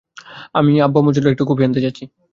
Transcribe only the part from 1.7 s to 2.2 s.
যাচ্ছি।